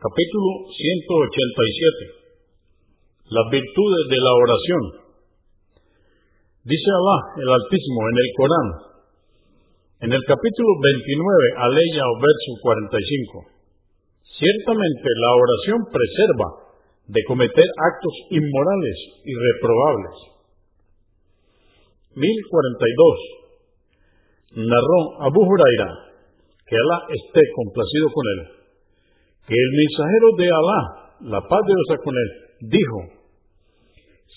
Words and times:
Capítulo 0.00 0.64
187. 0.64 3.36
Las 3.36 3.52
virtudes 3.52 4.04
de 4.08 4.16
la 4.16 4.32
oración. 4.32 5.12
Dice 6.64 6.88
Allah, 6.88 7.20
el 7.36 7.52
Altísimo, 7.52 8.00
en 8.08 8.16
el 8.16 8.30
Corán, 8.32 8.96
en 10.00 10.16
el 10.16 10.24
capítulo 10.24 10.72
29, 10.80 11.68
aleya 11.68 12.08
o 12.08 12.16
verso 12.16 12.50
45. 12.64 13.44
Ciertamente 14.40 15.04
la 15.20 15.36
oración 15.36 15.84
preserva 15.92 16.48
de 17.04 17.20
cometer 17.28 17.68
actos 17.68 18.16
inmorales 18.32 18.96
y 19.28 19.36
reprobables. 19.36 20.16
1042. 22.16 24.64
Narró 24.64 25.28
Abu 25.28 25.44
Huraira, 25.44 26.08
que 26.64 26.72
Allah 26.72 27.04
esté 27.20 27.44
complacido 27.52 28.08
con 28.16 28.24
él 28.32 28.59
el 29.48 29.70
mensajero 29.72 30.28
de 30.36 30.46
Alá, 30.50 30.80
la 31.36 31.40
paz 31.40 31.62
de 31.64 31.72
Dios 31.72 32.00
con 32.04 32.14
él, 32.16 32.30
dijo, 32.68 32.98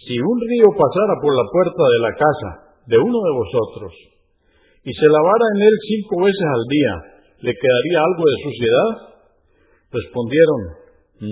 si 0.07 0.19
un 0.19 0.37
río 0.39 0.69
pasara 0.75 1.15
por 1.19 1.31
la 1.35 1.47
puerta 1.51 1.83
de 1.83 1.99
la 2.03 2.13
casa 2.15 2.49
de 2.87 2.97
uno 2.99 3.19
de 3.23 3.33
vosotros 3.35 3.91
y 4.83 4.91
se 4.91 5.07
lavara 5.07 5.45
en 5.55 5.61
él 5.63 5.75
cinco 5.87 6.23
veces 6.23 6.47
al 6.47 6.65
día, 6.67 6.93
¿le 7.39 7.53
quedaría 7.55 7.99
algo 8.03 8.23
de 8.23 8.37
suciedad? 8.43 8.89
Respondieron, 9.91 10.59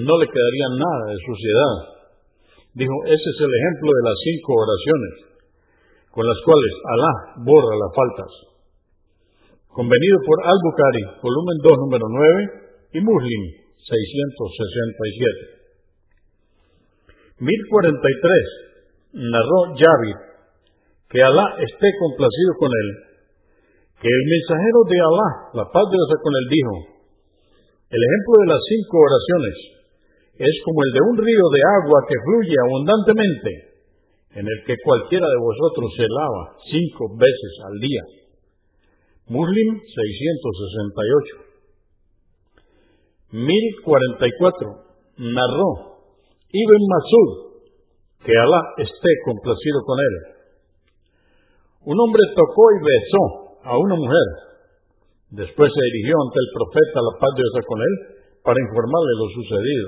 no 0.07 0.13
le 0.19 0.27
quedaría 0.27 0.67
nada 0.77 1.03
de 1.11 1.19
suciedad. 1.19 1.75
Dijo, 2.73 2.95
ese 3.11 3.27
es 3.27 3.39
el 3.43 3.51
ejemplo 3.51 3.89
de 3.91 4.03
las 4.07 4.17
cinco 4.23 4.49
oraciones 4.55 5.31
con 6.11 6.27
las 6.27 6.39
cuales 6.43 6.71
Alá 6.91 7.13
borra 7.47 7.75
las 7.75 7.91
faltas. 7.95 8.31
Convenido 9.71 10.17
por 10.27 10.37
Al-Bukhari, 10.43 11.03
volumen 11.23 11.57
2, 11.63 11.71
número 11.87 12.05
9, 12.11 12.61
y 12.91 12.99
Muslim, 12.99 13.43
667. 13.91 15.59
1043. 17.43 19.27
Narró 19.27 19.75
Javid, 19.75 20.17
que 21.11 21.19
Alá 21.19 21.59
esté 21.59 21.87
complacido 21.99 22.51
con 22.55 22.71
él, 22.71 22.89
que 23.99 24.07
el 24.07 24.23
mensajero 24.23 24.79
de 24.87 24.97
Alá, 25.03 25.29
la 25.59 25.65
paz 25.67 25.83
de 25.91 25.99
Dios 25.99 26.15
con 26.23 26.31
él, 26.31 26.47
dijo, 26.47 26.73
el 27.91 27.99
ejemplo 27.99 28.33
de 28.39 28.47
las 28.55 28.63
cinco 28.71 28.95
oraciones 29.03 29.55
es 30.39 30.55
como 30.63 30.79
el 30.79 30.91
de 30.95 31.01
un 31.11 31.15
río 31.19 31.45
de 31.51 31.61
agua 31.83 31.99
que 32.07 32.15
fluye 32.23 32.55
abundantemente, 32.55 33.51
en 34.39 34.47
el 34.47 34.59
que 34.63 34.79
cualquiera 34.79 35.27
de 35.27 35.43
vosotros 35.43 35.91
se 35.99 36.07
lava 36.07 36.55
cinco 36.71 37.11
veces 37.19 37.53
al 37.67 37.75
día. 37.83 38.03
Muslim 39.27 39.69
668. 39.75 41.50
1044 43.31 44.91
narró 45.17 45.69
Ibn 46.51 46.81
Masud, 46.83 47.29
que 48.27 48.33
Alá 48.35 48.61
esté 48.77 49.11
complacido 49.23 49.79
con 49.87 49.97
él. 49.99 50.15
Un 51.87 51.97
hombre 51.99 52.21
tocó 52.35 52.63
y 52.75 52.79
besó 52.83 53.23
a 53.63 53.77
una 53.79 53.95
mujer. 53.95 54.27
Después 55.31 55.71
se 55.71 55.83
dirigió 55.95 56.15
ante 56.19 56.39
el 56.43 56.49
profeta, 56.51 56.99
la 56.99 57.15
paz 57.23 57.31
de 57.31 57.41
Dios 57.41 57.65
con 57.65 57.79
él, 57.79 57.93
para 58.43 58.59
informarle 58.59 59.13
lo 59.15 59.27
sucedido. 59.31 59.87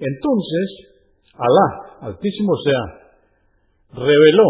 Entonces, 0.00 0.66
Alá, 1.32 2.12
altísimo 2.12 2.52
sea, 2.60 2.82
reveló 4.04 4.48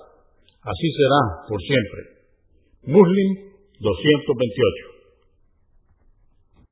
Así 0.60 0.88
será 0.92 1.20
por 1.48 1.60
siempre. 1.64 2.00
Muslim 2.84 3.31
228. 3.81 4.97